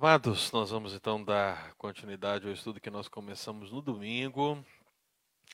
[0.00, 4.64] Amados, nós vamos então dar continuidade ao estudo que nós começamos no domingo,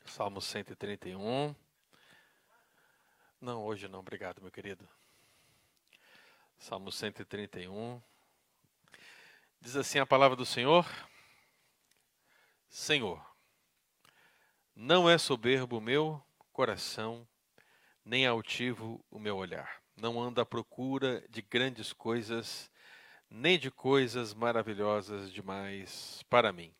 [0.04, 1.54] Salmo 131.
[3.40, 4.86] Não, hoje não, obrigado, meu querido.
[6.58, 8.02] Salmo 131.
[9.62, 10.86] Diz assim a palavra do Senhor:
[12.68, 13.24] Senhor,
[14.76, 16.22] não é soberbo o meu
[16.52, 17.26] coração,
[18.04, 19.80] nem altivo o meu olhar.
[19.96, 22.70] Não anda à procura de grandes coisas
[23.34, 26.72] nem de coisas maravilhosas demais para mim.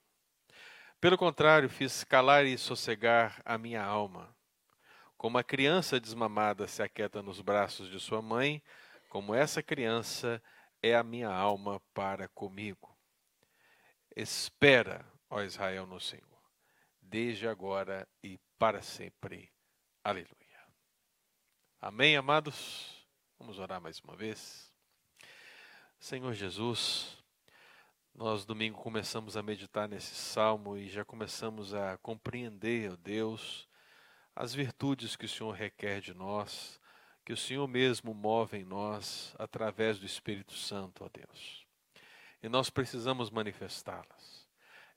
[1.01, 4.35] Pelo contrário, fiz calar e sossegar a minha alma.
[5.17, 8.63] Como a criança desmamada se aquieta nos braços de sua mãe,
[9.09, 10.41] como essa criança
[10.81, 12.97] é a minha alma para comigo.
[14.15, 16.41] Espera, ó Israel, no Senhor,
[17.03, 19.53] desde agora e para sempre.
[20.05, 20.35] Aleluia.
[21.81, 23.09] Amém, amados?
[23.41, 24.74] Vamos orar mais uma vez.
[26.05, 27.17] Senhor Jesus,
[28.15, 33.67] nós domingo começamos a meditar nesse salmo e já começamos a compreender, ó Deus,
[34.37, 36.79] as virtudes que o Senhor requer de nós,
[37.25, 41.67] que o Senhor mesmo move em nós através do Espírito Santo, ó Deus.
[42.43, 44.47] E nós precisamos manifestá-las.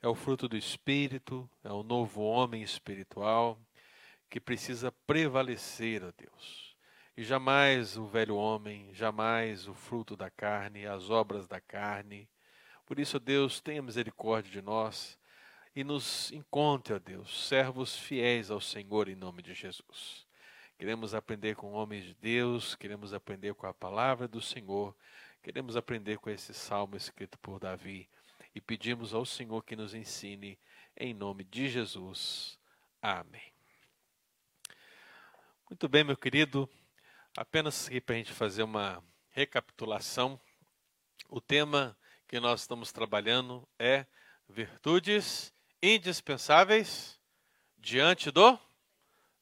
[0.01, 3.57] É o fruto do Espírito, é o novo homem espiritual
[4.29, 6.66] que precisa prevalecer, ó Deus
[7.17, 12.29] e jamais o velho homem, jamais o fruto da carne, as obras da carne.
[12.85, 15.17] Por isso, Deus, tenha misericórdia de nós
[15.75, 20.27] e nos encontre, ó Deus, servos fiéis ao Senhor em nome de Jesus.
[20.77, 24.95] Queremos aprender com homens de Deus, queremos aprender com a palavra do Senhor,
[25.41, 28.07] queremos aprender com esse salmo escrito por Davi
[28.53, 30.59] e pedimos ao Senhor que nos ensine
[30.95, 32.59] em nome de Jesus.
[33.01, 33.51] Amém.
[35.67, 36.69] Muito bem, meu querido.
[37.39, 40.41] Apenas aqui para a gente fazer uma recapitulação,
[41.29, 41.95] o tema
[42.27, 44.07] que nós estamos trabalhando é
[44.49, 47.19] virtudes indispensáveis
[47.77, 48.57] diante do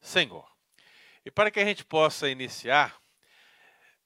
[0.01, 0.45] Senhor.
[1.23, 3.01] E para que a gente possa iniciar,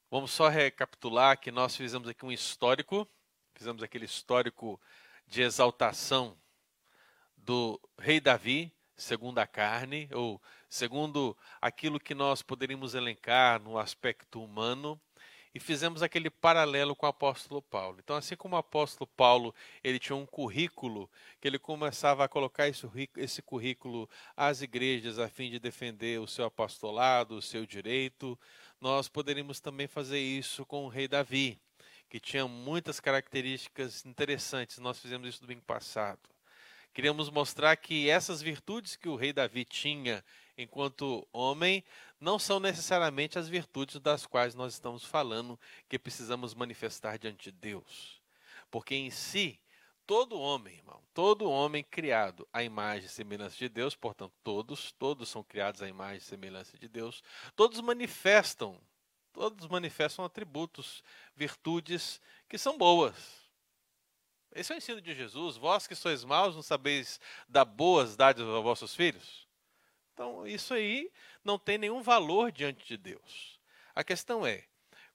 [0.08, 3.10] vamos só recapitular que nós fizemos aqui um histórico,
[3.56, 4.80] fizemos aquele histórico
[5.26, 6.40] de exaltação
[7.36, 14.42] do rei Davi, segundo a carne, ou segundo aquilo que nós poderíamos elencar no aspecto
[14.42, 15.00] humano,
[15.52, 17.98] e fizemos aquele paralelo com o apóstolo Paulo.
[17.98, 19.52] Então, assim como o apóstolo Paulo,
[19.82, 25.28] ele tinha um currículo, que ele começava a colocar esse, esse currículo às igrejas a
[25.28, 28.38] fim de defender o seu apostolado, o seu direito,
[28.80, 31.60] nós poderíamos também fazer isso com o rei Davi,
[32.08, 34.78] que tinha muitas características interessantes.
[34.78, 36.20] Nós fizemos isso domingo passado.
[36.92, 40.24] Queríamos mostrar que essas virtudes que o rei Davi tinha
[40.58, 41.84] enquanto homem
[42.20, 45.58] não são necessariamente as virtudes das quais nós estamos falando
[45.88, 48.20] que precisamos manifestar diante de Deus.
[48.70, 49.58] Porque em si,
[50.06, 55.28] todo homem, irmão, todo homem criado à imagem e semelhança de Deus, portanto, todos, todos
[55.28, 57.22] são criados à imagem e semelhança de Deus,
[57.56, 58.78] todos manifestam,
[59.32, 61.02] todos manifestam atributos,
[61.34, 63.39] virtudes que são boas.
[64.54, 65.56] Esse é o ensino de Jesus.
[65.56, 69.46] Vós que sois maus, não sabeis dar boas dádivas aos vossos filhos?
[70.12, 71.10] Então, isso aí
[71.44, 73.58] não tem nenhum valor diante de Deus.
[73.94, 74.64] A questão é,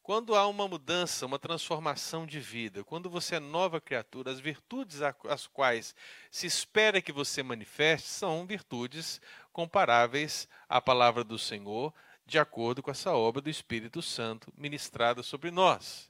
[0.05, 5.01] quando há uma mudança, uma transformação de vida, quando você é nova criatura, as virtudes
[5.01, 5.95] às quais
[6.29, 9.19] se espera que você manifeste são virtudes
[9.51, 11.91] comparáveis à palavra do Senhor,
[12.25, 16.09] de acordo com essa obra do Espírito Santo ministrada sobre nós.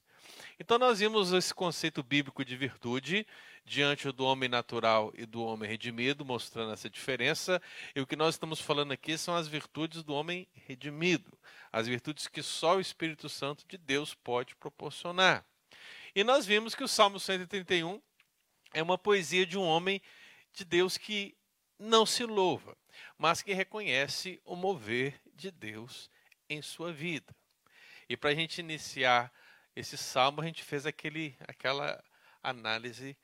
[0.58, 3.28] Então nós vimos esse conceito bíblico de virtude
[3.66, 7.62] diante do homem natural e do homem redimido, mostrando essa diferença.
[7.94, 11.38] E o que nós estamos falando aqui são as virtudes do homem redimido,
[11.74, 15.46] as virtudes que só o Espírito Santo de Deus pode proporcionar.
[16.16, 18.02] E nós vimos que o Salmo 131
[18.74, 20.02] é uma poesia de um homem
[20.54, 21.36] de Deus que
[21.78, 22.78] não se louva,
[23.18, 26.10] mas que reconhece o mover de Deus
[26.50, 27.36] em sua vida.
[28.08, 29.34] E para a gente iniciar
[29.76, 32.02] esse salmo a gente fez aquele, aquela
[32.42, 33.18] análise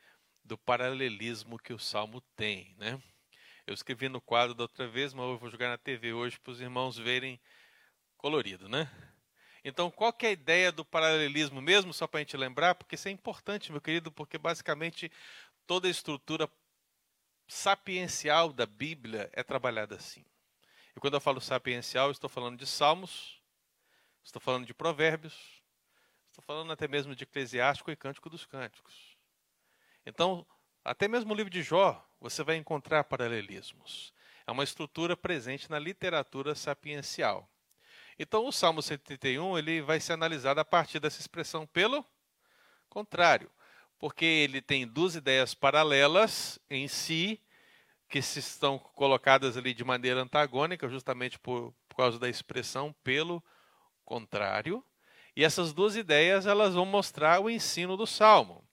[0.43, 3.01] do paralelismo que o salmo tem, né?
[3.65, 6.51] Eu escrevi no quadro da outra vez, mas eu vou jogar na TV hoje para
[6.51, 7.39] os irmãos verem
[8.17, 8.89] colorido, né?
[9.63, 12.73] Então, qual que é a ideia do paralelismo mesmo, só para a gente lembrar?
[12.75, 15.11] Porque isso é importante, meu querido, porque basicamente
[15.67, 16.49] toda a estrutura
[17.47, 20.25] sapiencial da Bíblia é trabalhada assim.
[20.95, 23.39] E quando eu falo sapiencial, estou falando de Salmos,
[24.23, 25.60] estou falando de Provérbios,
[26.41, 29.15] Estou falando até mesmo de Eclesiástico e Cântico dos Cânticos.
[30.03, 30.43] Então,
[30.83, 34.11] até mesmo o livro de Jó, você vai encontrar paralelismos.
[34.47, 37.47] É uma estrutura presente na literatura sapiencial.
[38.17, 42.03] Então, o Salmo 131 ele vai ser analisado a partir dessa expressão pelo
[42.89, 43.49] contrário.
[43.99, 47.39] porque ele tem duas ideias paralelas em si,
[48.09, 53.43] que se estão colocadas ali de maneira antagônica, justamente por, por causa da expressão pelo
[54.03, 54.83] contrário.
[55.35, 58.63] E essas duas ideias elas vão mostrar o ensino do salmo.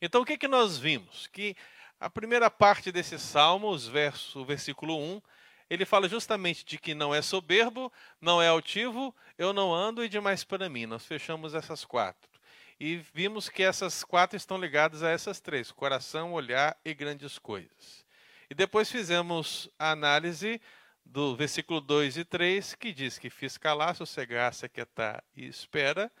[0.00, 1.26] Então o que, que nós vimos?
[1.26, 1.56] Que
[1.98, 5.20] a primeira parte desse salmo, os verso, o versículo 1,
[5.68, 10.08] ele fala justamente de que não é soberbo, não é altivo, eu não ando e
[10.08, 10.86] demais para mim.
[10.86, 12.30] Nós fechamos essas quatro.
[12.78, 18.04] E vimos que essas quatro estão ligadas a essas três: coração, olhar e grandes coisas.
[18.48, 20.60] E depois fizemos a análise
[21.06, 26.12] do versículo 2 e 3, que diz que fiz calar, sossegar, se aquietar e espera,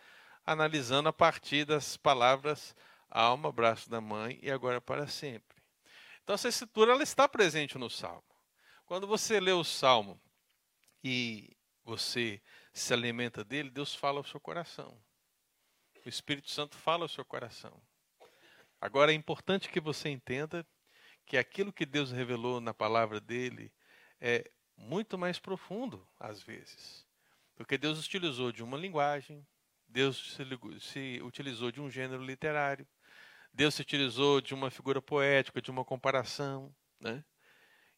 [0.44, 2.74] analisando a partir das palavras
[3.10, 5.56] alma, braço da mãe e agora para sempre.
[6.22, 8.24] Então essa escritura ela está presente no Salmo.
[8.84, 10.20] Quando você lê o Salmo
[11.02, 12.40] e você
[12.72, 14.96] se alimenta dele, Deus fala ao seu coração.
[16.04, 17.82] O Espírito Santo fala ao seu coração.
[18.80, 20.64] Agora é importante que você entenda
[21.24, 23.72] que aquilo que Deus revelou na palavra dele
[24.20, 27.06] é muito mais profundo, às vezes.
[27.54, 29.46] Porque Deus utilizou de uma linguagem,
[29.88, 30.44] Deus se,
[30.80, 32.86] se utilizou de um gênero literário,
[33.52, 36.74] Deus se utilizou de uma figura poética, de uma comparação.
[37.00, 37.24] Né?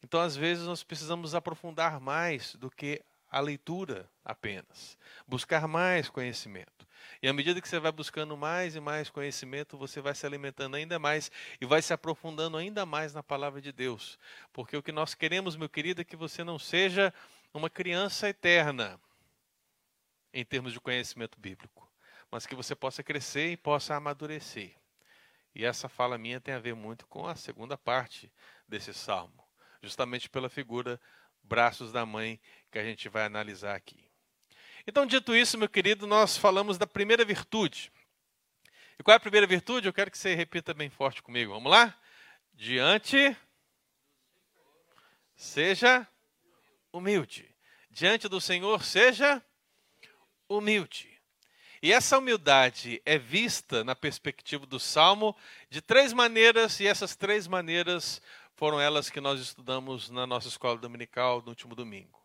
[0.03, 4.97] Então, às vezes, nós precisamos aprofundar mais do que a leitura apenas,
[5.27, 6.87] buscar mais conhecimento.
[7.23, 10.77] E à medida que você vai buscando mais e mais conhecimento, você vai se alimentando
[10.77, 11.31] ainda mais
[11.61, 14.19] e vai se aprofundando ainda mais na palavra de Deus.
[14.53, 17.13] Porque o que nós queremos, meu querido, é que você não seja
[17.53, 19.01] uma criança eterna
[20.33, 21.91] em termos de conhecimento bíblico,
[22.31, 24.75] mas que você possa crescer e possa amadurecer.
[25.55, 28.31] E essa fala minha tem a ver muito com a segunda parte
[28.67, 29.43] desse salmo,
[29.83, 31.01] justamente pela figura
[31.49, 32.39] braços da mãe
[32.71, 34.05] que a gente vai analisar aqui.
[34.87, 37.91] Então, dito isso, meu querido, nós falamos da primeira virtude.
[38.99, 39.89] E qual é a primeira virtude?
[39.89, 41.53] Eu quero que você repita bem forte comigo.
[41.53, 41.97] Vamos lá?
[42.55, 43.37] Diante.
[45.37, 46.06] Seja
[46.93, 47.49] humilde.
[47.91, 49.43] Diante do Senhor, seja
[50.49, 51.19] humilde.
[51.81, 55.37] E essa humildade é vista na perspectiva do Salmo
[55.71, 58.21] de três maneiras, e essas três maneiras
[58.58, 62.20] foram elas que nós estudamos na nossa escola dominical no último domingo.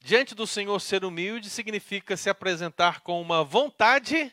[0.00, 4.32] Diante do Senhor, ser humilde significa se apresentar com uma vontade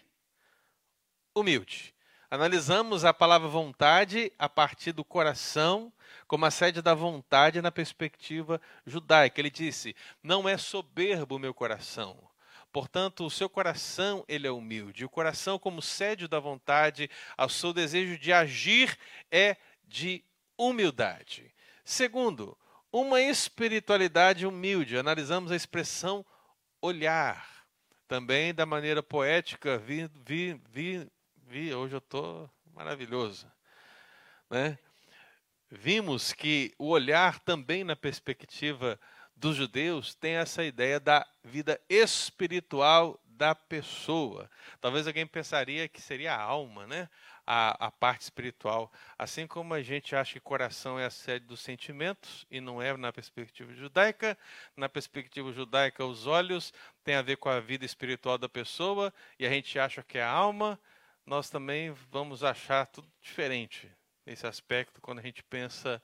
[1.36, 1.94] humilde.
[2.32, 5.92] Analisamos a palavra vontade a partir do coração,
[6.26, 9.42] como a sede da vontade na perspectiva judaica.
[9.42, 9.94] Ele disse:
[10.24, 12.18] Não é soberbo o meu coração.
[12.72, 15.04] Portanto, o seu coração ele é humilde.
[15.04, 18.98] O coração, como sede da vontade, ao seu desejo de agir
[19.30, 20.24] é de
[20.60, 21.54] humildade.
[21.86, 22.58] Segundo,
[22.92, 24.98] uma espiritualidade humilde.
[24.98, 26.26] Analisamos a expressão
[26.82, 27.48] olhar.
[28.08, 31.08] Também da maneira poética, vi, vi, vi,
[31.48, 33.50] vi hoje eu estou maravilhoso.
[34.50, 34.78] Né?
[35.70, 39.00] Vimos que o olhar também na perspectiva
[39.36, 44.50] dos judeus tem essa ideia da vida espiritual da pessoa.
[44.82, 47.08] Talvez alguém pensaria que seria a alma, né?
[47.52, 48.92] A, a parte espiritual.
[49.18, 52.96] Assim como a gente acha que coração é a sede dos sentimentos, e não é
[52.96, 54.38] na perspectiva judaica,
[54.78, 56.72] na perspectiva judaica, os olhos
[57.04, 60.22] têm a ver com a vida espiritual da pessoa, e a gente acha que é
[60.22, 60.80] a alma,
[61.26, 63.92] nós também vamos achar tudo diferente
[64.28, 66.00] nesse aspecto quando a gente pensa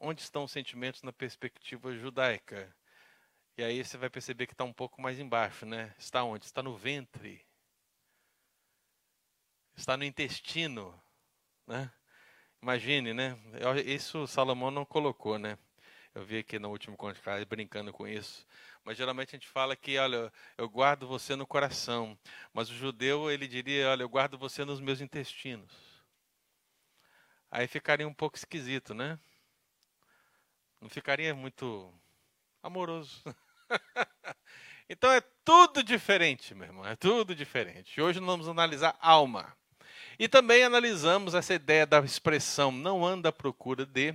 [0.00, 2.74] onde estão os sentimentos na perspectiva judaica.
[3.56, 5.94] E aí você vai perceber que está um pouco mais embaixo, né?
[5.96, 6.44] Está onde?
[6.44, 7.46] Está no ventre
[9.76, 11.00] está no intestino,
[11.66, 11.90] né?
[12.62, 13.36] Imagine, né?
[13.84, 15.58] Isso Salomão não colocou, né?
[16.14, 18.46] Eu vi aqui no último conto brincando com isso.
[18.84, 22.18] Mas geralmente a gente fala que, olha, eu guardo você no coração.
[22.52, 25.72] Mas o judeu, ele diria, olha, eu guardo você nos meus intestinos.
[27.50, 29.18] Aí ficaria um pouco esquisito, né?
[30.80, 31.92] Não ficaria muito
[32.62, 33.22] amoroso.
[34.88, 36.86] então é tudo diferente, meu irmão.
[36.86, 38.00] É tudo diferente.
[38.00, 39.56] Hoje nós vamos analisar alma.
[40.22, 44.14] E também analisamos essa ideia da expressão não anda à procura de,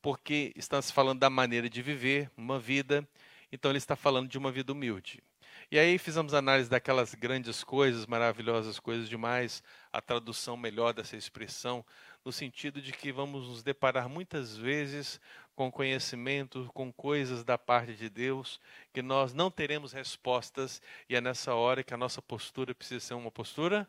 [0.00, 3.04] porque está se falando da maneira de viver uma vida,
[3.50, 5.20] então ele está falando de uma vida humilde.
[5.68, 11.84] E aí fizemos análise daquelas grandes coisas, maravilhosas coisas demais, a tradução melhor dessa expressão,
[12.24, 15.20] no sentido de que vamos nos deparar muitas vezes
[15.56, 18.60] com conhecimento, com coisas da parte de Deus,
[18.92, 23.14] que nós não teremos respostas, e é nessa hora que a nossa postura precisa ser
[23.14, 23.88] uma postura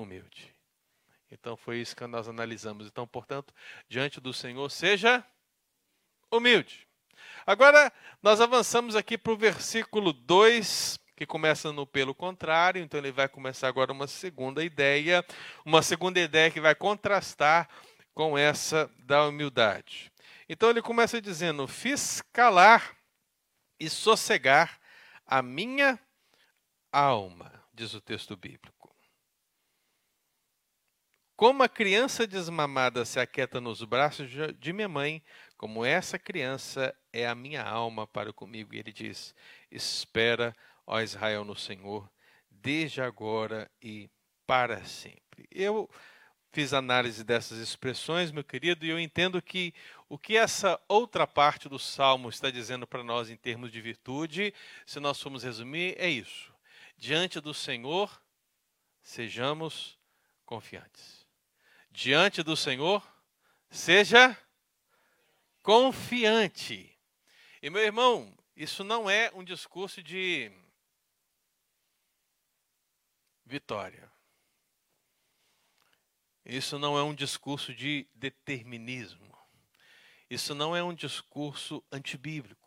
[0.00, 0.54] humilde.
[1.30, 2.86] Então foi isso que nós analisamos.
[2.86, 3.52] Então, portanto,
[3.88, 5.24] diante do Senhor, seja
[6.30, 6.86] humilde.
[7.46, 13.10] Agora, nós avançamos aqui para o versículo 2 que começa no pelo contrário, então ele
[13.10, 15.24] vai começar agora uma segunda ideia,
[15.64, 17.68] uma segunda ideia que vai contrastar
[18.14, 20.12] com essa da humildade.
[20.48, 22.96] Então ele começa dizendo: Fiz calar
[23.80, 24.78] e sossegar
[25.26, 25.98] a minha
[26.92, 28.77] alma, diz o texto bíblico.
[31.38, 34.28] Como a criança desmamada se aquieta nos braços
[34.58, 35.22] de minha mãe,
[35.56, 38.74] como essa criança é a minha alma para comigo.
[38.74, 39.36] E ele diz:
[39.70, 40.52] Espera,
[40.84, 42.10] ó Israel, no Senhor,
[42.50, 44.10] desde agora e
[44.48, 45.46] para sempre.
[45.52, 45.88] Eu
[46.50, 49.72] fiz análise dessas expressões, meu querido, e eu entendo que
[50.08, 54.52] o que essa outra parte do salmo está dizendo para nós em termos de virtude,
[54.84, 56.52] se nós formos resumir, é isso.
[56.96, 58.20] Diante do Senhor,
[59.00, 59.96] sejamos
[60.44, 61.17] confiantes
[61.98, 63.02] diante do Senhor,
[63.68, 64.38] seja
[65.64, 66.96] confiante.
[67.60, 70.48] E meu irmão, isso não é um discurso de
[73.44, 74.08] vitória.
[76.44, 79.36] Isso não é um discurso de determinismo.
[80.30, 82.57] Isso não é um discurso antibíblico.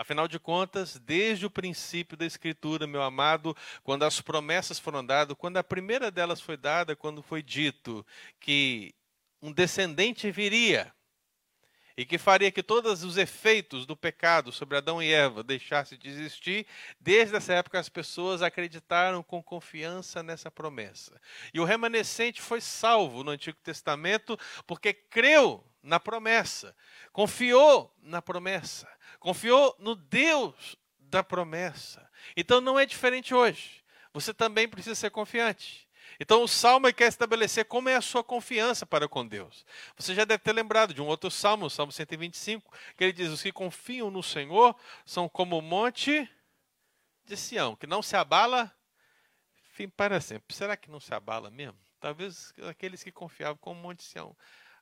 [0.00, 3.54] Afinal de contas, desde o princípio da Escritura, meu amado,
[3.84, 8.04] quando as promessas foram dadas, quando a primeira delas foi dada, quando foi dito
[8.40, 8.94] que
[9.42, 10.90] um descendente viria
[11.98, 16.08] e que faria que todos os efeitos do pecado sobre Adão e Eva deixassem de
[16.08, 16.66] existir,
[16.98, 21.20] desde essa época as pessoas acreditaram com confiança nessa promessa.
[21.52, 26.74] E o remanescente foi salvo no Antigo Testamento porque creu na promessa,
[27.12, 28.88] confiou na promessa
[29.20, 32.10] confiou no Deus da promessa.
[32.36, 33.84] Então não é diferente hoje.
[34.12, 35.88] Você também precisa ser confiante.
[36.18, 39.64] Então o salmo quer estabelecer como é a sua confiança para com Deus.
[39.96, 43.30] Você já deve ter lembrado de um outro salmo, o Salmo 125, que ele diz:
[43.30, 44.74] Os que confiam no Senhor
[45.06, 46.28] são como o monte
[47.24, 48.74] de Sião, que não se abala
[49.72, 50.54] fim para sempre.
[50.54, 51.78] Será que não se abala mesmo?
[52.00, 54.36] Talvez aqueles que confiavam com o monte de Sião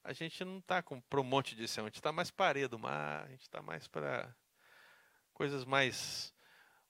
[0.09, 2.79] a gente não está para um monte de céu, a gente está mais para do
[2.79, 4.35] mar, a gente está mais para
[5.35, 6.33] coisas mais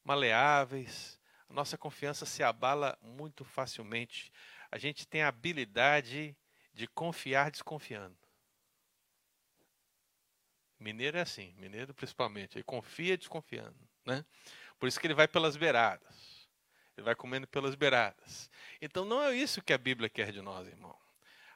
[0.05, 1.19] maleáveis.
[1.49, 4.33] A nossa confiança se abala muito facilmente.
[4.71, 6.37] A gente tem a habilidade
[6.73, 8.17] de confiar desconfiando.
[10.79, 14.25] Mineiro é assim, mineiro principalmente, ele confia desconfiando, né?
[14.79, 16.49] Por isso que ele vai pelas beiradas.
[16.97, 18.49] Ele vai comendo pelas beiradas.
[18.81, 20.97] Então não é isso que a Bíblia quer de nós, irmão.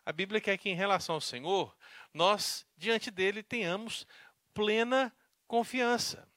[0.05, 1.75] A Bíblia quer que, em relação ao Senhor,
[2.13, 4.07] nós, diante dele, tenhamos
[4.53, 5.15] plena
[5.47, 6.29] confiança.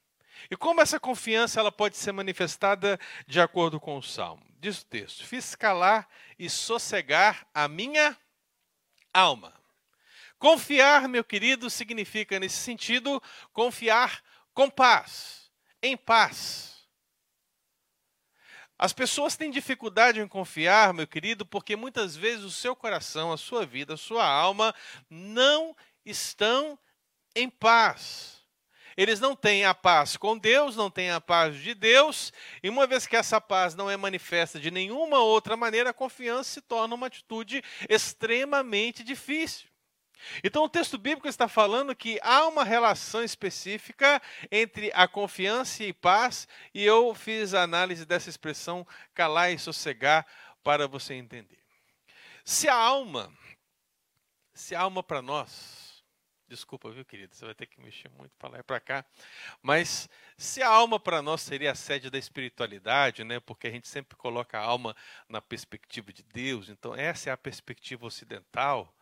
[0.50, 4.44] E como essa confiança ela pode ser manifestada de acordo com o Salmo?
[4.60, 6.08] Diz o texto: Fiz calar
[6.38, 8.16] e sossegar a minha
[9.12, 9.52] alma.
[10.38, 15.50] Confiar, meu querido, significa, nesse sentido, confiar com paz,
[15.82, 16.75] em paz.
[18.78, 23.36] As pessoas têm dificuldade em confiar, meu querido, porque muitas vezes o seu coração, a
[23.36, 24.74] sua vida, a sua alma
[25.08, 26.78] não estão
[27.34, 28.36] em paz.
[28.96, 32.86] Eles não têm a paz com Deus, não têm a paz de Deus, e uma
[32.86, 36.94] vez que essa paz não é manifesta de nenhuma outra maneira, a confiança se torna
[36.94, 39.68] uma atitude extremamente difícil.
[40.42, 44.20] Então o texto bíblico está falando que há uma relação específica
[44.50, 50.26] entre a confiança e paz, e eu fiz a análise dessa expressão calar e sossegar
[50.62, 51.58] para você entender.
[52.44, 53.32] Se a alma,
[54.54, 56.04] se a alma para nós,
[56.48, 59.04] desculpa, viu, querido, você vai ter que mexer muito para lá e para cá,
[59.60, 63.88] mas se a alma para nós seria a sede da espiritualidade, né, porque a gente
[63.88, 64.94] sempre coloca a alma
[65.28, 68.95] na perspectiva de Deus, então essa é a perspectiva ocidental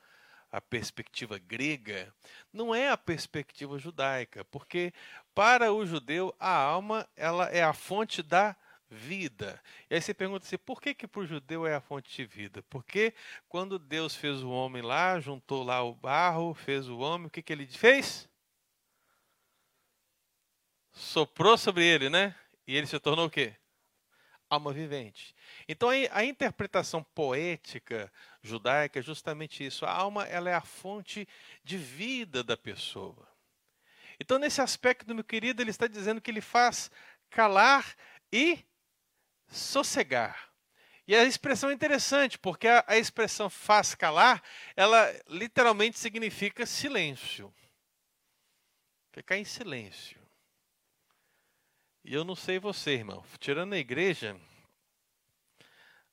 [0.55, 2.15] a perspectiva grega,
[2.53, 4.95] não é a perspectiva judaica, porque
[5.35, 8.57] para o judeu a alma ela é a fonte da
[8.89, 9.61] vida.
[9.91, 12.25] E aí você pergunta assim, por que que para o judeu é a fonte de
[12.25, 12.63] vida?
[12.71, 13.13] Porque
[13.49, 17.43] quando Deus fez o homem lá, juntou lá o barro, fez o homem, o que
[17.43, 18.29] que ele fez?
[20.93, 22.33] Soprou sobre ele, né?
[22.65, 23.57] E ele se tornou o quê?
[24.49, 25.35] Alma vivente.
[25.69, 29.85] Então a interpretação poética judaica é justamente isso.
[29.85, 31.27] A alma ela é a fonte
[31.65, 33.29] de vida da pessoa.
[34.21, 36.91] Então nesse aspecto, meu querido, ele está dizendo que ele faz
[37.31, 37.97] calar
[38.33, 38.65] e
[39.49, 40.53] sossegar.
[41.07, 44.43] E a expressão é interessante, porque a, a expressão faz calar,
[44.75, 47.55] ela literalmente significa silêncio.
[49.13, 50.24] Ficar em silêncio.
[52.05, 54.39] E eu não sei você, irmão, tirando a igreja,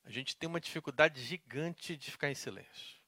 [0.02, 2.98] a gente tem uma dificuldade gigante de ficar em silêncio.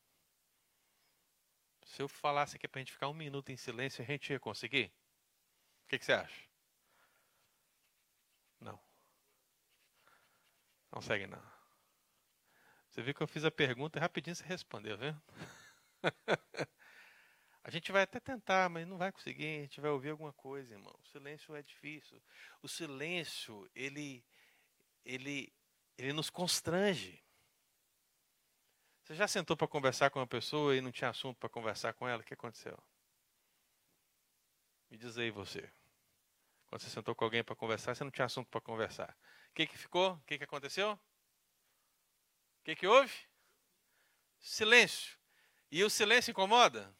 [1.86, 4.38] Se eu falasse aqui para a gente ficar um minuto em silêncio, a gente ia
[4.38, 4.92] conseguir?
[5.84, 6.48] O que, que você acha?
[8.60, 8.78] Não.
[10.92, 11.42] Não segue não.
[12.90, 15.14] Você viu que eu fiz a pergunta e rapidinho você respondeu, viu?
[17.64, 19.60] a gente vai até tentar, mas não vai conseguir.
[19.60, 20.94] A gente vai ouvir alguma coisa, irmão.
[21.02, 22.22] O silêncio é difícil.
[22.62, 24.22] O silêncio, ele,
[25.02, 25.50] ele,
[25.96, 27.24] ele nos constrange.
[29.02, 32.06] Você já sentou para conversar com uma pessoa e não tinha assunto para conversar com
[32.06, 32.20] ela?
[32.20, 32.78] O que aconteceu?
[34.90, 35.72] Me diz aí você.
[36.66, 39.16] Quando você sentou com alguém para conversar, você não tinha assunto para conversar.
[39.50, 40.12] O que, que ficou?
[40.12, 40.92] O que, que aconteceu?
[40.92, 43.14] O que, que houve?
[44.38, 45.18] Silêncio.
[45.70, 46.94] E o silêncio incomoda?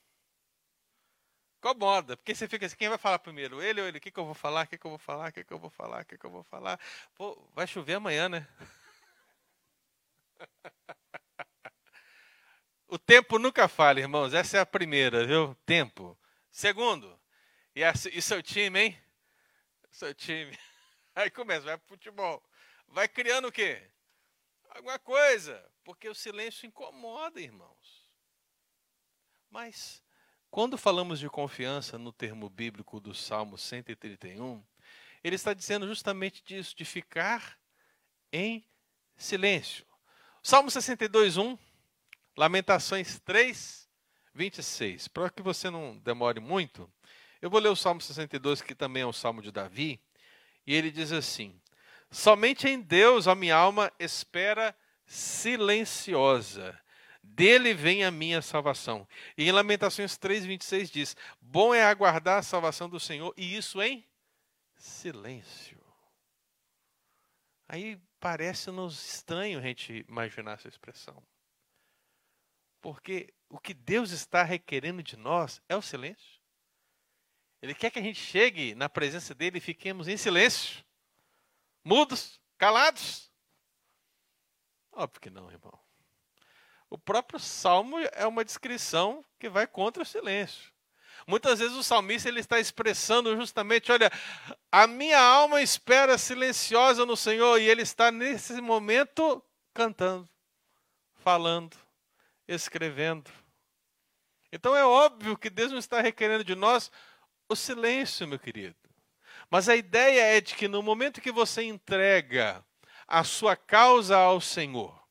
[1.64, 3.62] Incomoda, porque você fica assim, quem vai falar primeiro?
[3.62, 3.96] Ele ou ele?
[3.96, 4.66] O que, que eu vou falar?
[4.66, 5.30] O que, que eu vou falar?
[5.30, 6.02] O que, que eu vou falar?
[6.02, 6.78] O que, que eu vou falar?
[7.14, 8.46] Pô, vai chover amanhã, né?
[12.86, 14.34] O tempo nunca falha, irmãos.
[14.34, 15.54] Essa é a primeira, viu?
[15.66, 16.16] Tempo.
[16.50, 17.18] Segundo,
[17.74, 19.02] e, a, e seu time, hein?
[19.90, 20.56] Seu time.
[21.16, 22.40] Aí começa, vai pro futebol.
[22.88, 23.90] Vai criando o quê?
[24.68, 25.66] Alguma coisa.
[25.82, 28.12] Porque o silêncio incomoda, irmãos.
[29.50, 30.03] Mas,
[30.54, 34.62] quando falamos de confiança no termo bíblico do Salmo 131,
[35.24, 37.58] ele está dizendo justamente disso, de ficar
[38.32, 38.64] em
[39.16, 39.84] silêncio.
[40.44, 41.58] Salmo 62, 1,
[42.36, 43.90] Lamentações 3,
[44.32, 45.08] 26.
[45.08, 46.88] Para que você não demore muito,
[47.42, 50.00] eu vou ler o Salmo 62, que também é um salmo de Davi,
[50.64, 51.60] e ele diz assim:
[52.12, 54.72] Somente em Deus a minha alma espera
[55.04, 56.80] silenciosa.
[57.26, 59.08] Dele vem a minha salvação.
[59.36, 64.06] E em Lamentações 3:26 diz: Bom é aguardar a salvação do Senhor, e isso em
[64.76, 65.82] silêncio.
[67.66, 71.22] Aí parece-nos estranho a gente imaginar essa expressão.
[72.80, 76.40] Porque o que Deus está requerendo de nós é o silêncio.
[77.62, 80.84] Ele quer que a gente chegue na presença dele e fiquemos em silêncio,
[81.82, 83.32] mudos, calados.
[84.92, 85.83] Óbvio que não, irmão.
[86.94, 90.70] O próprio salmo é uma descrição que vai contra o silêncio.
[91.26, 94.12] Muitas vezes o salmista ele está expressando justamente, olha,
[94.70, 100.28] a minha alma espera silenciosa no Senhor e ele está nesse momento cantando,
[101.16, 101.76] falando,
[102.46, 103.28] escrevendo.
[104.52, 106.92] Então é óbvio que Deus não está requerendo de nós
[107.48, 108.76] o silêncio, meu querido.
[109.50, 112.64] Mas a ideia é de que no momento que você entrega
[113.08, 115.03] a sua causa ao Senhor,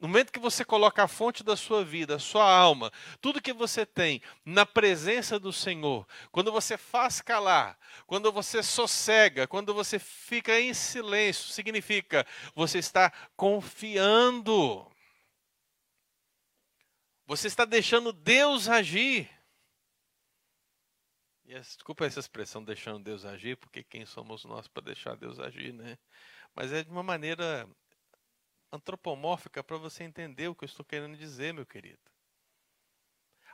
[0.00, 3.52] no momento que você coloca a fonte da sua vida, a sua alma, tudo que
[3.52, 9.98] você tem na presença do Senhor, quando você faz calar, quando você sossega, quando você
[9.98, 14.90] fica em silêncio, significa você está confiando.
[17.26, 19.30] Você está deixando Deus agir.
[21.44, 25.74] E desculpa essa expressão deixando Deus agir, porque quem somos nós para deixar Deus agir,
[25.74, 25.98] né?
[26.54, 27.68] Mas é de uma maneira
[28.72, 31.98] antropomórfica para você entender o que eu estou querendo dizer, meu querido.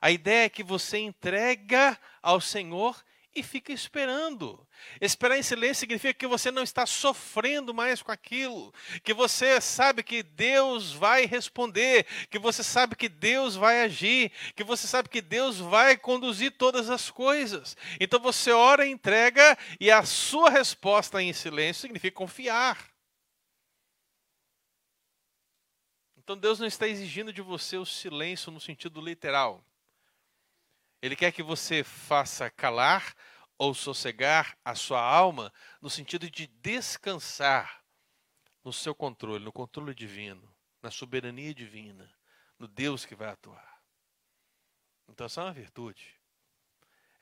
[0.00, 3.02] A ideia é que você entrega ao Senhor
[3.36, 4.66] e fica esperando.
[5.00, 8.72] Esperar em silêncio significa que você não está sofrendo mais com aquilo,
[9.04, 14.64] que você sabe que Deus vai responder, que você sabe que Deus vai agir, que
[14.64, 17.76] você sabe que Deus vai conduzir todas as coisas.
[18.00, 22.95] Então você ora entrega, e a sua resposta em silêncio significa confiar.
[26.26, 29.64] Então Deus não está exigindo de você o silêncio no sentido literal.
[31.00, 33.14] Ele quer que você faça calar
[33.56, 37.80] ou sossegar a sua alma no sentido de descansar
[38.64, 42.12] no seu controle, no controle divino, na soberania divina,
[42.58, 43.80] no Deus que vai atuar.
[45.06, 46.20] Então, essa é uma virtude.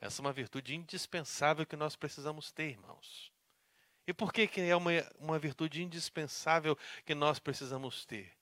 [0.01, 3.31] Essa é uma virtude indispensável que nós precisamos ter, irmãos.
[4.07, 4.89] E por que, que é uma,
[5.19, 8.34] uma virtude indispensável que nós precisamos ter?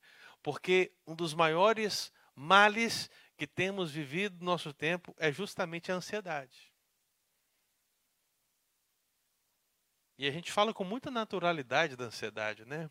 [0.44, 6.70] Porque um dos maiores males que temos vivido no nosso tempo é justamente a ansiedade.
[10.18, 12.90] E a gente fala com muita naturalidade da ansiedade, né?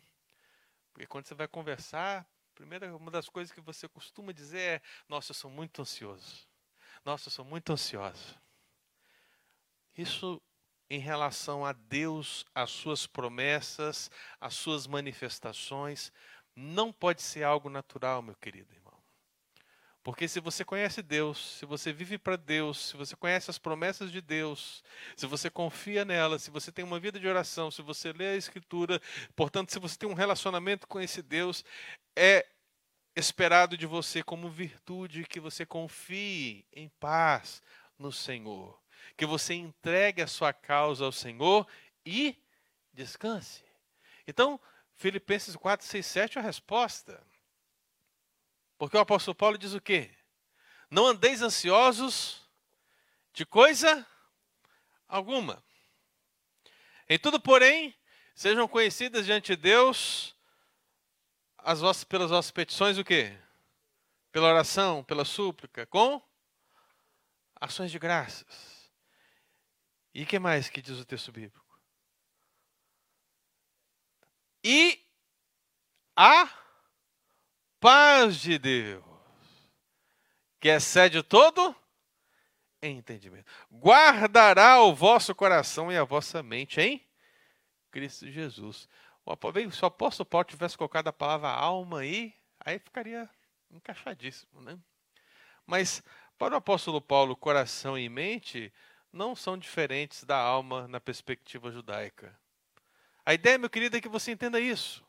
[0.92, 5.30] Porque quando você vai conversar, primeira uma das coisas que você costuma dizer é: "Nossa,
[5.30, 6.48] eu sou muito ansioso.
[7.04, 8.34] Nossa, eu sou muito ansiosa".
[9.96, 10.42] Isso
[10.90, 16.12] em relação a Deus, as suas promessas, as suas manifestações,
[16.54, 18.74] não pode ser algo natural, meu querido.
[20.04, 24.12] Porque se você conhece Deus, se você vive para Deus, se você conhece as promessas
[24.12, 24.84] de Deus,
[25.16, 28.36] se você confia nela, se você tem uma vida de oração, se você lê a
[28.36, 29.00] Escritura,
[29.34, 31.64] portanto, se você tem um relacionamento com esse Deus,
[32.14, 32.46] é
[33.16, 37.62] esperado de você como virtude que você confie em paz
[37.98, 38.78] no Senhor,
[39.16, 41.66] que você entregue a sua causa ao Senhor
[42.04, 42.36] e
[42.92, 43.64] descanse.
[44.28, 44.60] Então,
[44.96, 47.22] Filipenses 4, 6, 7 é a resposta.
[48.78, 50.10] Porque o apóstolo Paulo diz o quê?
[50.90, 52.42] Não andeis ansiosos
[53.32, 54.06] de coisa
[55.08, 55.62] alguma.
[57.08, 57.94] Em tudo, porém,
[58.34, 60.34] sejam conhecidas diante de Deus
[61.58, 63.36] as vossas, pelas vossas petições o quê?
[64.30, 66.22] Pela oração, pela súplica, com
[67.60, 68.90] ações de graças.
[70.12, 71.63] E que mais que diz o texto bíblico?
[74.64, 74.98] E
[76.16, 76.48] a
[77.78, 79.04] paz de Deus,
[80.58, 81.76] que excede todo
[82.82, 87.06] entendimento, guardará o vosso coração e a vossa mente em
[87.90, 88.88] Cristo Jesus.
[89.72, 93.28] Se o apóstolo Paulo tivesse colocado a palavra alma aí, aí ficaria
[93.70, 94.78] encaixadíssimo, né?
[95.66, 96.02] Mas
[96.38, 98.72] para o apóstolo Paulo, coração e mente
[99.12, 102.38] não são diferentes da alma na perspectiva judaica.
[103.24, 105.04] A ideia, meu querido, é que você entenda isso.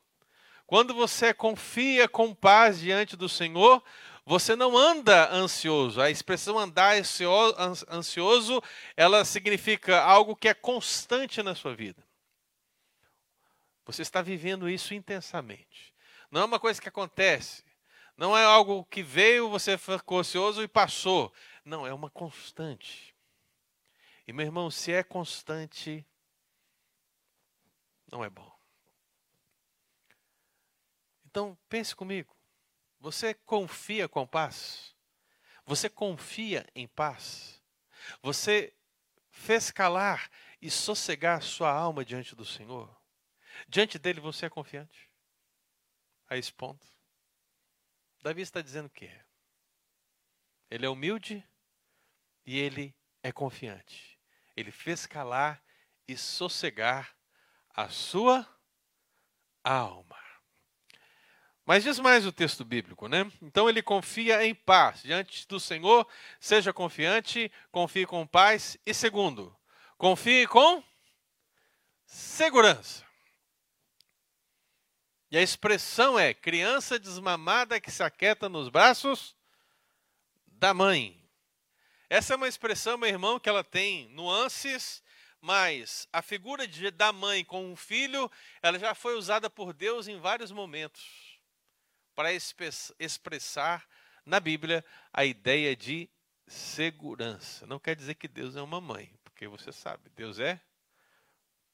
[0.65, 3.83] Quando você confia com paz diante do Senhor,
[4.25, 6.01] você não anda ansioso.
[6.01, 8.61] A expressão andar ansioso,
[8.97, 12.03] ela significa algo que é constante na sua vida.
[13.85, 15.93] Você está vivendo isso intensamente.
[16.31, 17.63] Não é uma coisa que acontece.
[18.17, 21.31] Não é algo que veio, você ficou ansioso e passou.
[21.63, 23.13] Não, é uma constante.
[24.27, 26.03] E meu irmão, se é constante,
[28.15, 28.49] não é bom.
[31.25, 32.33] Então, pense comigo.
[32.97, 34.95] Você confia com paz?
[35.65, 37.61] Você confia em paz?
[38.21, 38.73] Você
[39.29, 42.89] fez calar e sossegar sua alma diante do Senhor?
[43.67, 45.11] Diante dele você é confiante?
[46.29, 46.87] A esse ponto.
[48.23, 49.25] Davi está dizendo que é.
[50.71, 51.45] Ele é humilde
[52.45, 54.17] e ele é confiante.
[54.55, 55.61] Ele fez calar
[56.07, 57.14] e sossegar
[57.75, 58.47] a sua
[59.63, 60.15] alma.
[61.65, 63.29] Mas diz mais o texto bíblico, né?
[63.41, 66.07] Então ele confia em paz diante do Senhor,
[66.39, 68.77] seja confiante, confie com paz.
[68.85, 69.55] E segundo,
[69.97, 70.83] confie com
[72.05, 73.03] segurança.
[75.31, 79.35] E a expressão é criança desmamada que se aquieta nos braços
[80.45, 81.19] da mãe.
[82.07, 85.03] Essa é uma expressão, meu irmão, que ela tem nuances
[85.45, 88.31] mas a figura de, da mãe com um filho,
[88.63, 91.39] ela já foi usada por Deus em vários momentos
[92.15, 93.87] para expressar
[94.25, 96.09] na Bíblia a ideia de
[96.47, 97.67] segurança.
[97.67, 100.59] Não quer dizer que Deus é uma mãe, porque você sabe, Deus é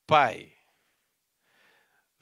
[0.06, 0.54] pai.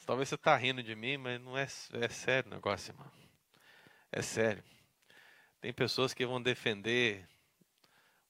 [0.05, 3.11] Talvez você está rindo de mim, mas não é, é sério o negócio, irmão.
[4.11, 4.63] É sério.
[5.59, 7.27] Tem pessoas que vão defender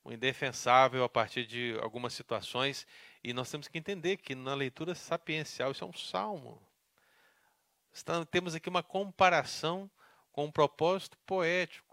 [0.04, 2.88] o indefensável a partir de algumas situações
[3.24, 6.62] e nós temos que entender que na leitura sapiencial isso é um salmo.
[8.32, 9.90] temos aqui uma comparação
[10.32, 11.90] com um propósito poético.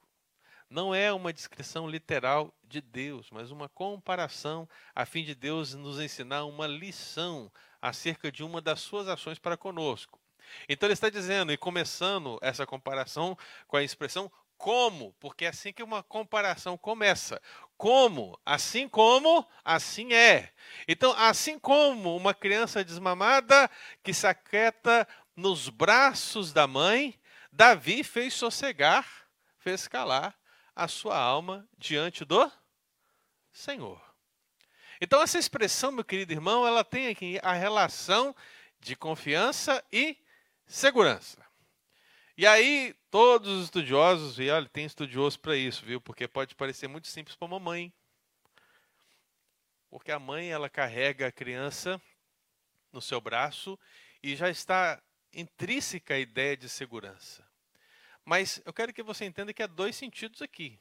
[0.68, 6.00] Não é uma descrição literal de Deus, mas uma comparação a fim de Deus nos
[6.00, 10.20] ensinar uma lição acerca de uma das suas ações para conosco.
[10.68, 13.36] Então ele está dizendo, e começando essa comparação
[13.66, 17.40] com a expressão como, porque é assim que uma comparação começa.
[17.76, 18.38] Como?
[18.44, 20.52] Assim como, assim é.
[20.88, 23.70] Então, assim como uma criança desmamada
[24.02, 27.18] que se aquieta nos braços da mãe,
[27.52, 29.06] Davi fez sossegar,
[29.58, 30.34] fez calar
[30.74, 32.50] a sua alma diante do
[33.52, 34.00] Senhor.
[35.00, 38.34] Então, essa expressão, meu querido irmão, ela tem aqui a relação
[38.80, 40.16] de confiança e
[40.66, 41.44] segurança.
[42.36, 45.98] E aí, todos os estudiosos, e olha, tem estudioso para isso, viu?
[45.98, 47.90] Porque pode parecer muito simples para uma mãe.
[49.88, 51.98] Porque a mãe, ela carrega a criança
[52.92, 53.78] no seu braço
[54.22, 55.02] e já está
[55.32, 57.42] intrínseca a ideia de segurança.
[58.22, 60.78] Mas eu quero que você entenda que há dois sentidos aqui.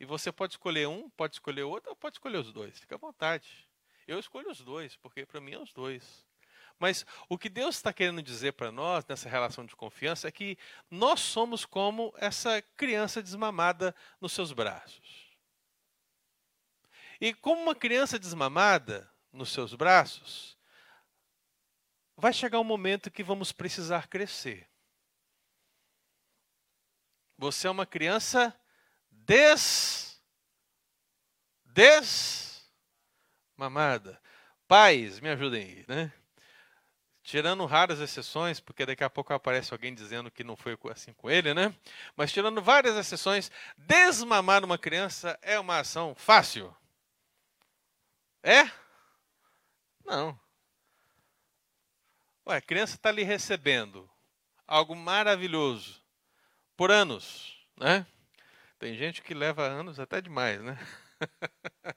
[0.00, 2.76] E você pode escolher um, pode escolher outro, ou pode escolher os dois.
[2.76, 3.68] Fica à vontade.
[4.04, 6.26] Eu escolho os dois, porque para mim é os dois.
[6.78, 10.58] Mas o que Deus está querendo dizer para nós nessa relação de confiança é que
[10.90, 15.26] nós somos como essa criança desmamada nos seus braços.
[17.20, 20.58] E como uma criança desmamada nos seus braços,
[22.16, 24.68] vai chegar um momento que vamos precisar crescer.
[27.38, 28.58] Você é uma criança
[29.10, 30.22] des
[33.56, 34.20] desmamada.
[34.66, 36.12] Pais, me ajudem aí, né?
[37.26, 41.28] Tirando raras exceções, porque daqui a pouco aparece alguém dizendo que não foi assim com
[41.28, 41.74] ele, né?
[42.14, 46.72] Mas tirando várias exceções, desmamar uma criança é uma ação fácil.
[48.44, 48.70] É?
[50.04, 50.38] Não.
[52.46, 54.08] Ué, a criança está ali recebendo
[54.64, 56.00] algo maravilhoso
[56.76, 58.06] por anos, né?
[58.78, 60.78] Tem gente que leva anos até demais, né?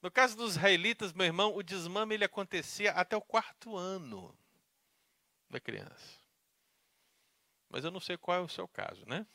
[0.00, 4.32] no caso dos israelitas, meu irmão, o desmame ele acontecia até o quarto ano
[5.50, 6.18] da criança.
[7.68, 9.26] Mas eu não sei qual é o seu caso, né?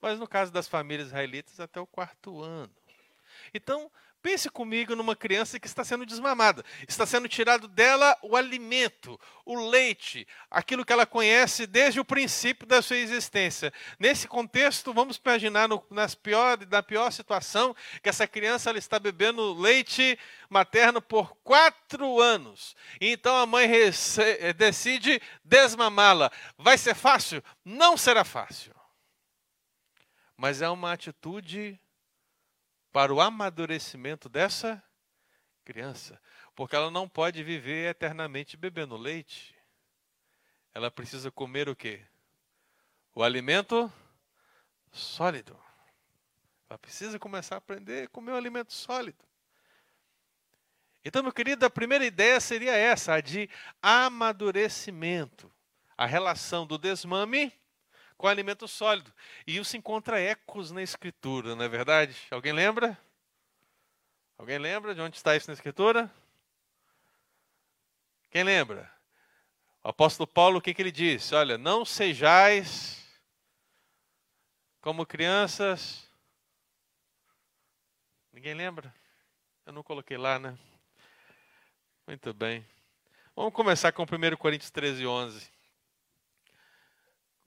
[0.00, 2.74] Mas no caso das famílias israelitas, até o quarto ano.
[3.54, 3.90] Então,
[4.22, 6.62] Pense comigo numa criança que está sendo desmamada.
[6.86, 12.66] Está sendo tirado dela o alimento, o leite, aquilo que ela conhece desde o princípio
[12.66, 13.72] da sua existência.
[13.98, 18.98] Nesse contexto, vamos imaginar no, nas pior, na pior situação que essa criança ela está
[18.98, 20.18] bebendo leite
[20.50, 22.76] materno por quatro anos.
[23.00, 23.70] Então a mãe
[24.54, 26.30] decide desmamá-la.
[26.58, 27.42] Vai ser fácil?
[27.64, 28.74] Não será fácil.
[30.36, 31.80] Mas é uma atitude
[32.92, 34.82] para o amadurecimento dessa
[35.64, 36.20] criança,
[36.54, 39.54] porque ela não pode viver eternamente bebendo leite.
[40.74, 42.04] Ela precisa comer o quê?
[43.14, 43.92] O alimento
[44.90, 45.58] sólido.
[46.68, 49.24] Ela precisa começar a aprender a comer o alimento sólido.
[51.04, 53.48] Então, meu querido, a primeira ideia seria essa, a de
[53.80, 55.52] amadurecimento.
[55.96, 57.52] A relação do desmame
[58.20, 59.10] com alimento sólido.
[59.46, 62.14] E isso encontra ecos na Escritura, não é verdade?
[62.30, 63.00] Alguém lembra?
[64.36, 66.12] Alguém lembra de onde está isso na Escritura?
[68.30, 68.92] Quem lembra?
[69.82, 71.34] O apóstolo Paulo, o que, que ele disse?
[71.34, 73.02] Olha, não sejais
[74.82, 76.06] como crianças.
[78.30, 78.94] Ninguém lembra?
[79.64, 80.58] Eu não coloquei lá, né?
[82.06, 82.66] Muito bem.
[83.34, 85.59] Vamos começar com 1 Coríntios 13, 11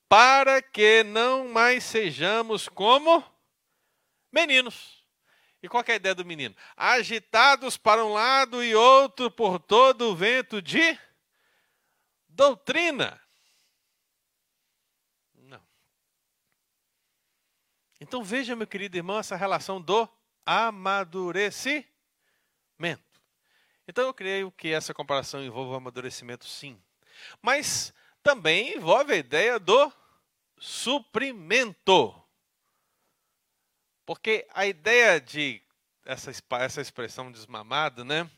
[0.08, 3.22] para que não mais sejamos como
[4.32, 5.04] meninos.
[5.62, 6.56] E qual é a ideia do menino?
[6.78, 10.98] Agitados para um lado e outro por todo o vento de
[12.30, 13.22] doutrina.
[18.12, 20.06] Então veja, meu querido irmão, essa relação do
[20.46, 21.88] amadurecimento.
[23.88, 26.78] Então eu creio que essa comparação envolve o amadurecimento sim.
[27.42, 29.90] Mas também envolve a ideia do
[30.58, 32.22] suprimento.
[34.06, 35.62] Porque a ideia de
[36.06, 38.30] essa, essa expressão desmamada, né?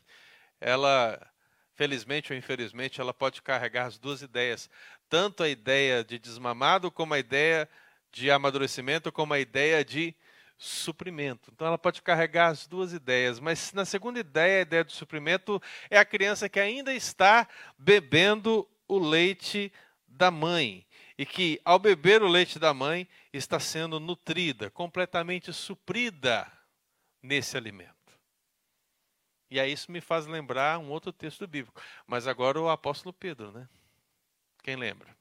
[0.60, 1.20] Ela,
[1.74, 4.70] felizmente ou infelizmente, ela pode carregar as duas ideias.
[5.08, 7.68] Tanto a ideia de desmamado como a ideia
[8.14, 10.14] de amadurecimento como a ideia de
[10.56, 11.50] suprimento.
[11.52, 15.60] Então ela pode carregar as duas ideias, mas na segunda ideia, a ideia do suprimento
[15.90, 17.46] é a criança que ainda está
[17.76, 19.72] bebendo o leite
[20.06, 20.86] da mãe
[21.18, 26.50] e que ao beber o leite da mãe está sendo nutrida, completamente suprida
[27.20, 27.92] nesse alimento.
[29.50, 33.50] E aí isso me faz lembrar um outro texto bíblico, mas agora o apóstolo Pedro,
[33.50, 33.68] né?
[34.62, 35.16] Quem lembra?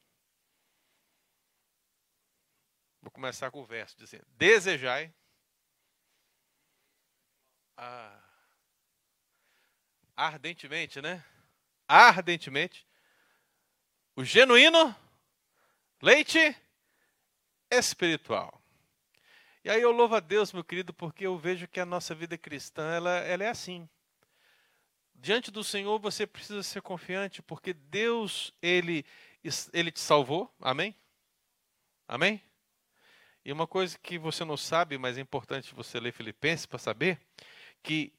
[3.04, 5.14] Vou começar com o verso dizendo: Desejai.
[10.16, 11.22] Ardentemente, né?
[11.86, 12.88] Ardentemente.
[14.16, 14.96] O genuíno
[16.02, 16.56] leite
[17.70, 18.64] espiritual.
[19.66, 22.38] E aí eu louvo a Deus, meu querido, porque eu vejo que a nossa vida
[22.38, 23.90] cristã ela, ela é assim.
[25.14, 29.06] Diante do Senhor você precisa ser confiante, porque Deus ele
[29.74, 30.54] ele te salvou.
[30.62, 30.96] Amém?
[32.08, 32.42] Amém?
[33.46, 37.20] E uma coisa que você não sabe, mas é importante você ler Filipenses para saber,
[37.82, 38.14] que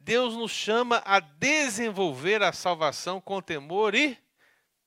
[0.00, 4.18] Deus nos chama a desenvolver a salvação com temor e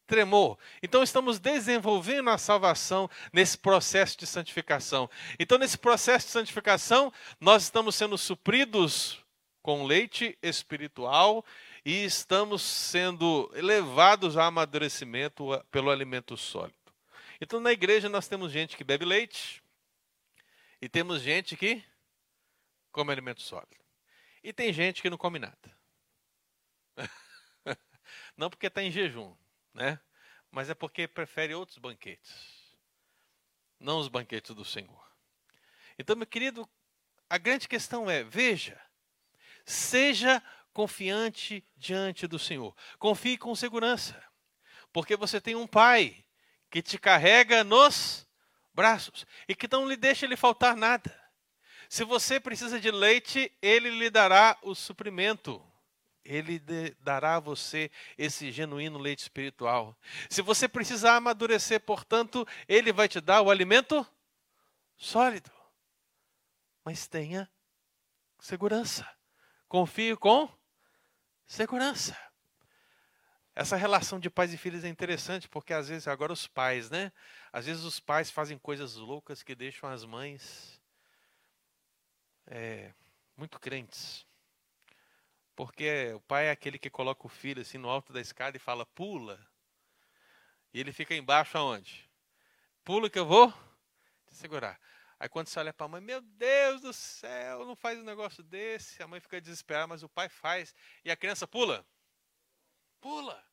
[0.06, 0.58] tremor.
[0.84, 5.10] Então estamos desenvolvendo a salvação nesse processo de santificação.
[5.40, 9.24] Então nesse processo de santificação, nós estamos sendo supridos
[9.62, 11.46] com leite espiritual
[11.86, 16.76] e estamos sendo levados a amadurecimento pelo alimento sólido.
[17.40, 19.61] Então na igreja nós temos gente que bebe leite
[20.82, 21.84] e temos gente que
[22.92, 23.78] come alimento sólido.
[24.44, 25.78] E tem gente que não come nada.
[28.36, 29.36] Não porque está em jejum,
[29.74, 30.00] né?
[30.50, 32.34] Mas é porque prefere outros banquetes.
[33.80, 35.02] Não os banquetes do Senhor.
[35.98, 36.68] Então, meu querido,
[37.30, 38.82] a grande questão é: veja,
[39.66, 42.76] seja confiante diante do Senhor.
[42.98, 44.22] Confie com segurança.
[44.92, 46.26] Porque você tem um pai
[46.70, 48.28] que te carrega nos
[48.74, 51.20] braços e que não lhe deixa lhe faltar nada.
[51.90, 55.62] Se você precisa de leite, ele lhe dará o suprimento.
[56.24, 56.60] Ele
[57.00, 59.98] dará a você esse genuíno leite espiritual.
[60.30, 64.08] Se você precisar amadurecer, portanto, ele vai te dar o alimento
[64.96, 65.52] sólido.
[66.86, 67.50] Mas tenha
[68.40, 69.08] segurança.
[69.68, 70.50] Confie com
[71.46, 72.18] segurança.
[73.54, 77.12] Essa relação de pais e filhos é interessante porque às vezes agora os pais, né?
[77.52, 80.82] Às vezes os pais fazem coisas loucas que deixam as mães
[82.48, 82.94] é,
[83.36, 84.26] muito crentes.
[85.54, 88.60] Porque o pai é aquele que coloca o filho assim no alto da escada e
[88.60, 89.40] fala, pula.
[90.74, 92.10] E ele fica embaixo aonde?
[92.86, 93.52] Pula que eu vou
[94.28, 94.80] te segurar.
[95.20, 98.42] Aí quando você olha para a mãe, meu Deus do céu, não faz um negócio
[98.44, 99.04] desse.
[99.04, 100.74] A mãe fica desesperada, mas o pai faz.
[101.04, 101.86] E a criança pula.
[103.02, 103.44] Pula.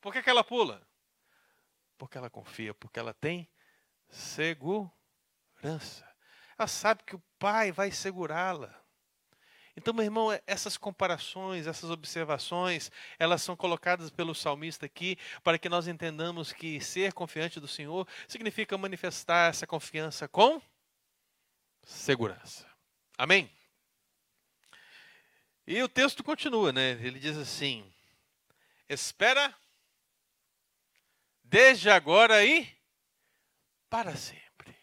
[0.00, 0.86] Por que, que ela pula?
[1.96, 3.48] Porque ela confia, porque ela tem
[4.08, 4.88] segurança.
[6.56, 8.78] Ela sabe que o pai vai segurá-la.
[9.76, 15.68] Então, meu irmão, essas comparações, essas observações, elas são colocadas pelo salmista aqui para que
[15.68, 20.60] nós entendamos que ser confiante do Senhor significa manifestar essa confiança com
[21.84, 22.66] segurança.
[23.16, 23.48] Amém?
[25.64, 26.92] E o texto continua, né?
[27.00, 27.88] Ele diz assim:
[28.88, 29.54] Espera
[31.44, 32.66] desde agora e
[33.88, 34.76] para sempre.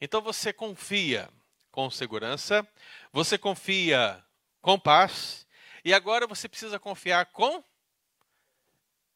[0.00, 1.30] Então você confia
[1.70, 2.66] com segurança,
[3.12, 4.24] você confia
[4.60, 5.46] com paz,
[5.84, 7.62] e agora você precisa confiar com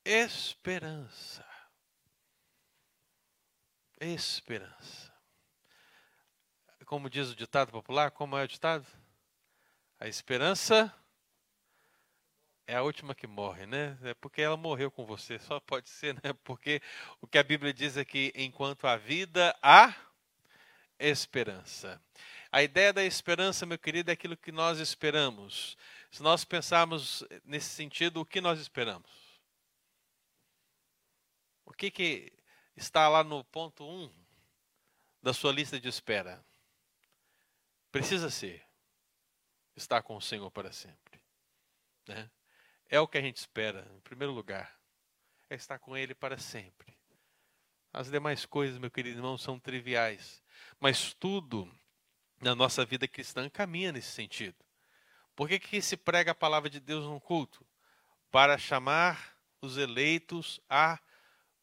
[0.05, 1.47] esperança.
[4.01, 5.13] Esperança.
[6.87, 8.87] Como diz o ditado popular, como é o ditado?
[9.99, 10.95] A esperança
[12.67, 13.99] é a última que morre, né?
[14.03, 16.33] É porque ela morreu com você, só pode ser, né?
[16.45, 16.81] Porque
[17.21, 19.95] o que a Bíblia diz é que enquanto a vida há
[20.99, 22.01] esperança.
[22.51, 25.77] A ideia da esperança, meu querido, é aquilo que nós esperamos.
[26.11, 29.11] Se nós pensarmos nesse sentido, o que nós esperamos?
[31.65, 32.33] O que, que
[32.77, 34.13] está lá no ponto 1 um
[35.23, 36.45] da sua lista de espera?
[37.91, 38.63] Precisa ser
[39.75, 41.21] estar com o Senhor para sempre.
[42.07, 42.31] Né?
[42.93, 44.71] É o que a gente espera, em primeiro lugar.
[45.49, 46.95] É estar com Ele para sempre.
[47.91, 50.43] As demais coisas, meu querido irmão, são triviais.
[50.79, 51.67] Mas tudo
[52.39, 54.57] na nossa vida cristã caminha nesse sentido.
[55.35, 57.67] Por que, que se prega a palavra de Deus no culto?
[58.31, 61.01] Para chamar os eleitos à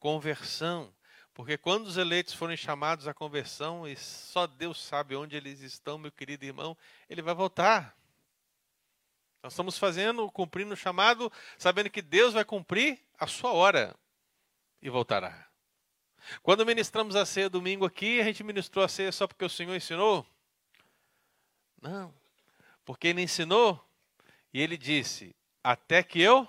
[0.00, 0.92] conversão.
[1.32, 5.96] Porque quando os eleitos forem chamados à conversão, e só Deus sabe onde eles estão,
[5.96, 6.76] meu querido irmão,
[7.08, 7.96] ele vai voltar.
[9.42, 13.96] Nós estamos fazendo, cumprindo o chamado, sabendo que Deus vai cumprir a sua hora
[14.82, 15.46] e voltará.
[16.42, 19.74] Quando ministramos a ceia domingo aqui, a gente ministrou a ceia só porque o Senhor
[19.74, 20.26] ensinou?
[21.80, 22.14] Não.
[22.84, 23.82] Porque ele ensinou
[24.52, 26.46] e ele disse: Até que eu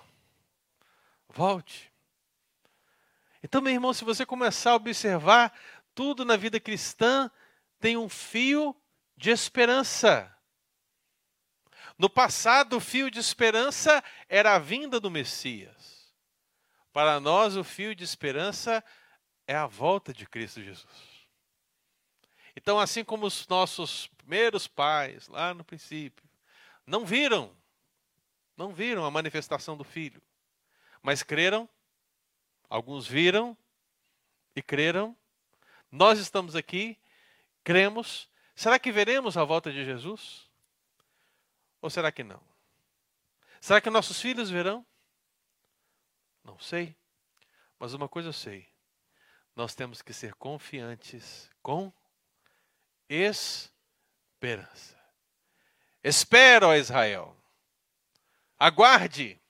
[1.29, 1.91] volte.
[3.41, 5.57] Então, meu irmão, se você começar a observar,
[5.95, 7.31] tudo na vida cristã
[7.79, 8.75] tem um fio
[9.15, 10.35] de esperança.
[12.01, 16.11] No passado, o fio de esperança era a vinda do Messias.
[16.91, 18.83] Para nós, o fio de esperança
[19.45, 21.27] é a volta de Cristo Jesus.
[22.55, 26.27] Então, assim como os nossos primeiros pais, lá no princípio,
[26.87, 27.55] não viram,
[28.57, 30.23] não viram a manifestação do Filho,
[31.03, 31.69] mas creram,
[32.67, 33.55] alguns viram
[34.55, 35.15] e creram.
[35.91, 36.97] Nós estamos aqui,
[37.63, 38.27] cremos.
[38.55, 40.49] Será que veremos a volta de Jesus?
[41.81, 42.41] Ou será que não?
[43.59, 44.85] Será que nossos filhos verão?
[46.43, 46.95] Não sei.
[47.79, 48.67] Mas uma coisa eu sei:
[49.55, 51.91] nós temos que ser confiantes com
[53.09, 54.99] esperança.
[56.03, 57.35] Espera, ó Israel.
[58.57, 59.41] Aguarde.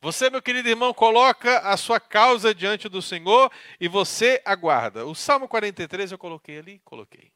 [0.00, 5.04] Você, meu querido irmão, coloca a sua causa diante do Senhor e você aguarda.
[5.04, 7.33] O Salmo 43 eu coloquei ali, coloquei.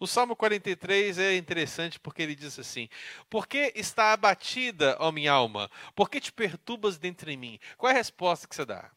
[0.00, 2.88] O Salmo 43 é interessante porque ele diz assim:
[3.28, 5.70] Por que está abatida, ó minha alma?
[5.94, 7.60] Por que te perturbas dentro de mim?
[7.76, 8.90] Qual é a resposta que você dá?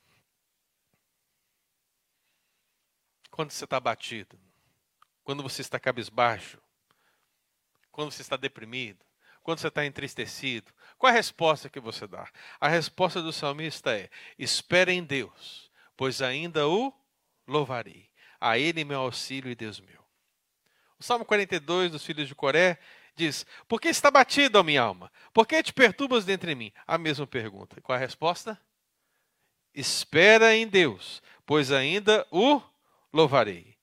[3.30, 4.40] Quando você está abatido,
[5.26, 6.58] quando você está cabisbaixo,
[7.92, 9.04] quando você está deprimido,
[9.42, 12.32] quando você está entristecido, qual é a resposta que você dá?
[12.62, 16.94] A resposta do salmista é: espere em Deus, pois ainda o
[17.46, 18.10] louvarei.
[18.40, 20.03] A Ele meu auxílio e Deus meu.
[21.00, 22.80] O Salmo 42 dos filhos de Coré
[23.16, 25.12] diz: Por que está batido a minha alma?
[25.34, 26.72] Por que te perturbas dentro de mim?
[26.86, 27.82] A mesma pergunta.
[27.82, 28.60] Qual a resposta?
[29.74, 32.62] Espera em Deus, pois ainda o
[33.12, 33.74] louvarei.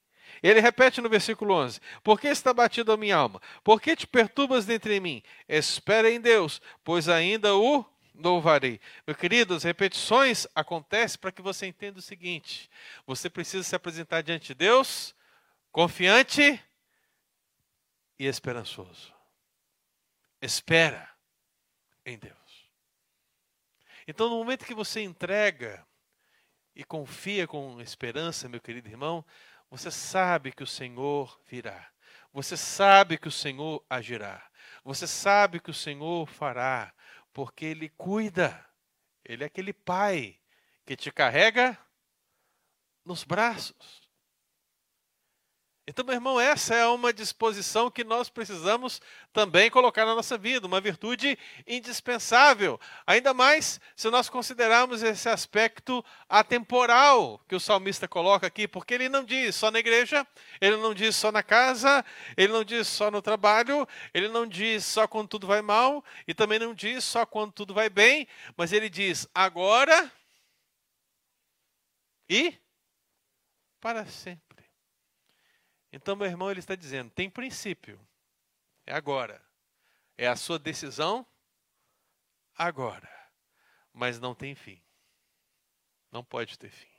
[0.43, 3.41] Ele repete no versículo 11: Por que está batido a minha alma?
[3.63, 5.23] Por que te perturbas dentro de mim?
[5.49, 7.85] Espera em Deus, pois ainda o
[8.15, 8.81] louvarei.
[9.07, 12.71] Meu querido, as repetições acontecem para que você entenda o seguinte:
[13.07, 15.15] você precisa se apresentar diante de Deus
[15.73, 16.61] confiante
[18.21, 19.15] e esperançoso.
[20.43, 21.11] Espera
[22.05, 22.71] em Deus.
[24.07, 25.87] Então, no momento que você entrega
[26.77, 29.25] e confia com esperança, meu querido irmão,
[29.71, 31.91] você sabe que o Senhor virá.
[32.31, 34.47] Você sabe que o Senhor agirá.
[34.85, 36.93] Você sabe que o Senhor fará,
[37.33, 38.69] porque Ele cuida.
[39.25, 40.39] Ele é aquele pai
[40.85, 41.79] que te carrega
[43.03, 44.00] nos braços.
[45.91, 50.65] Então, meu irmão, essa é uma disposição que nós precisamos também colocar na nossa vida,
[50.65, 51.37] uma virtude
[51.67, 52.79] indispensável.
[53.05, 59.09] Ainda mais se nós considerarmos esse aspecto atemporal que o salmista coloca aqui, porque ele
[59.09, 60.25] não diz só na igreja,
[60.61, 62.05] ele não diz só na casa,
[62.37, 63.85] ele não diz só no trabalho,
[64.15, 67.75] ele não diz só quando tudo vai mal e também não diz só quando tudo
[67.75, 70.09] vai bem, mas ele diz agora
[72.29, 72.55] e
[73.81, 74.50] para sempre.
[75.93, 78.01] Então, meu irmão, ele está dizendo: tem princípio,
[78.87, 79.43] é agora.
[80.17, 81.27] É a sua decisão
[82.55, 83.09] agora.
[83.93, 84.81] Mas não tem fim.
[86.13, 86.91] Não pode ter fim.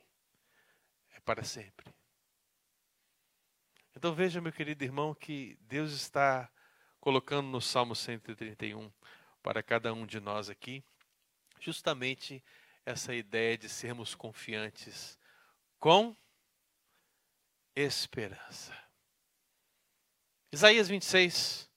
[1.14, 1.92] É para sempre.
[3.94, 6.50] Então veja, meu querido irmão, que Deus está
[6.98, 8.90] colocando no Salmo 131
[9.42, 10.82] para cada um de nós aqui,
[11.60, 12.42] justamente
[12.86, 15.18] essa ideia de sermos confiantes
[15.78, 16.16] com
[17.74, 18.76] esperança.
[20.52, 21.70] Isaías 26,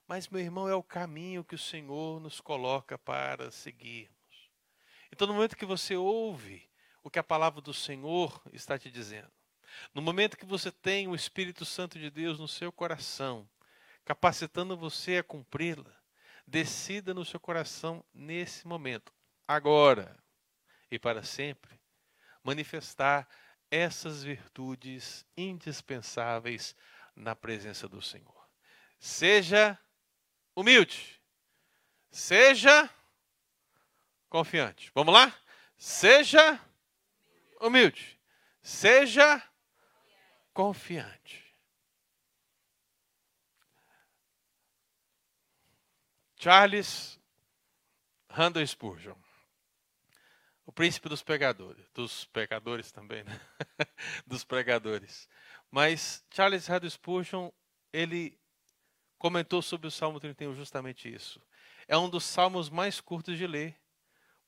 [0.06, 4.14] Mas, meu irmão, é o caminho que o Senhor nos coloca para seguirmos.
[5.10, 6.70] Então, no momento que você ouve
[7.02, 9.30] o que a palavra do Senhor está te dizendo,
[9.92, 13.48] no momento que você tem o Espírito Santo de Deus no seu coração,
[14.04, 15.96] capacitando você a cumpri-la,
[16.46, 19.12] decida no seu coração nesse momento,
[19.48, 20.16] agora
[20.90, 21.80] e para sempre,
[22.42, 23.28] manifestar
[23.70, 26.74] essas virtudes indispensáveis
[27.14, 28.48] na presença do Senhor.
[28.98, 29.78] Seja
[30.54, 31.20] humilde.
[32.10, 32.90] Seja
[34.28, 34.90] confiante.
[34.94, 35.34] Vamos lá?
[35.76, 36.60] Seja
[37.60, 38.18] humilde.
[38.62, 39.42] Seja
[40.52, 41.50] confiante.
[46.36, 47.20] Charles
[48.30, 49.16] Randall Spurgeon,
[50.80, 53.38] príncipe dos pecadores, dos pecadores também, né?
[54.26, 55.28] dos pregadores.
[55.70, 57.50] Mas Charles Haddon Spurgeon,
[57.92, 58.40] ele
[59.18, 61.38] comentou sobre o Salmo 31 justamente isso.
[61.86, 63.78] É um dos salmos mais curtos de ler,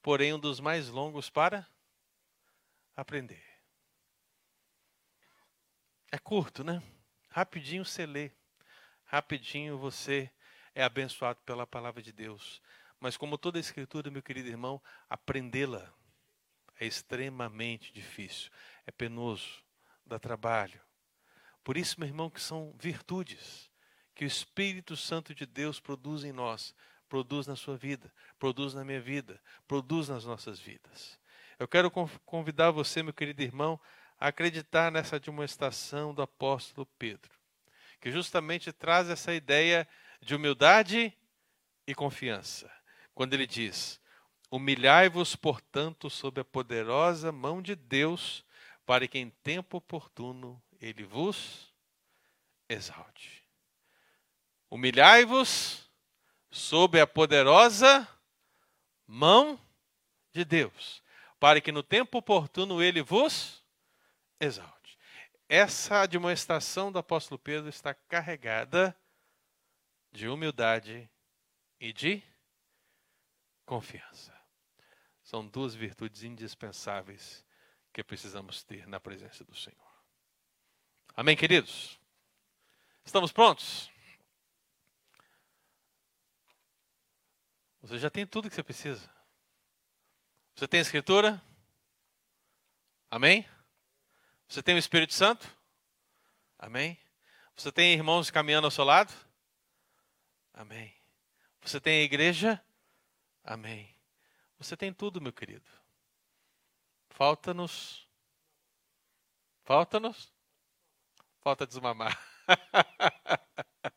[0.00, 1.68] porém um dos mais longos para
[2.96, 3.44] aprender.
[6.10, 6.82] É curto, né?
[7.28, 8.30] Rapidinho você lê.
[9.04, 10.30] Rapidinho você
[10.74, 12.62] é abençoado pela palavra de Deus.
[12.98, 15.92] Mas como toda escritura, meu querido irmão, aprendê-la
[16.82, 18.50] é extremamente difícil,
[18.84, 19.62] é penoso,
[20.04, 20.80] dá trabalho.
[21.62, 23.70] Por isso, meu irmão, que são virtudes
[24.16, 26.74] que o Espírito Santo de Deus produz em nós,
[27.08, 31.20] produz na sua vida, produz na minha vida, produz nas nossas vidas.
[31.56, 31.88] Eu quero
[32.26, 33.80] convidar você, meu querido irmão,
[34.18, 37.30] a acreditar nessa demonstração do apóstolo Pedro,
[38.00, 39.86] que justamente traz essa ideia
[40.20, 41.16] de humildade
[41.86, 42.68] e confiança,
[43.14, 44.01] quando ele diz:
[44.52, 48.44] Humilhai-vos, portanto, sob a poderosa mão de Deus,
[48.84, 51.74] para que em tempo oportuno ele vos
[52.68, 53.48] exalte.
[54.68, 55.90] Humilhai-vos
[56.50, 58.06] sob a poderosa
[59.06, 59.58] mão
[60.34, 61.02] de Deus,
[61.40, 63.64] para que no tempo oportuno ele vos
[64.38, 64.98] exalte.
[65.48, 68.94] Essa demonstração do apóstolo Pedro está carregada
[70.12, 71.10] de humildade
[71.80, 72.22] e de
[73.64, 74.41] confiança.
[75.32, 77.42] São duas virtudes indispensáveis
[77.90, 80.04] que precisamos ter na presença do Senhor.
[81.16, 81.98] Amém, queridos?
[83.02, 83.90] Estamos prontos?
[87.80, 89.10] Você já tem tudo que você precisa.
[90.54, 91.42] Você tem a Escritura?
[93.10, 93.48] Amém?
[94.46, 95.48] Você tem o Espírito Santo?
[96.58, 97.00] Amém?
[97.56, 99.10] Você tem irmãos caminhando ao seu lado?
[100.52, 100.94] Amém.
[101.62, 102.62] Você tem a igreja?
[103.42, 103.91] Amém.
[104.62, 105.68] Você tem tudo, meu querido.
[107.10, 108.08] Falta-nos.
[109.64, 110.32] Falta-nos.
[111.40, 112.16] Falta desmamar.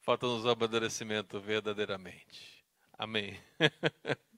[0.00, 2.64] Falta-nos o amadurecimento verdadeiramente.
[2.96, 3.36] Amém.